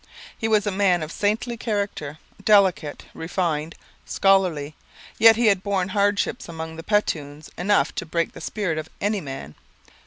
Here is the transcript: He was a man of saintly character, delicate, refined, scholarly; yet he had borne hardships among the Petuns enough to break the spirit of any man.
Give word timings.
He 0.35 0.47
was 0.47 0.65
a 0.65 0.71
man 0.71 1.03
of 1.03 1.11
saintly 1.11 1.57
character, 1.57 2.17
delicate, 2.43 3.05
refined, 3.13 3.75
scholarly; 4.03 4.73
yet 5.19 5.35
he 5.35 5.45
had 5.45 5.61
borne 5.61 5.89
hardships 5.89 6.49
among 6.49 6.75
the 6.75 6.81
Petuns 6.83 7.51
enough 7.55 7.93
to 7.93 8.05
break 8.07 8.31
the 8.33 8.41
spirit 8.41 8.79
of 8.79 8.89
any 8.99 9.21
man. 9.21 9.53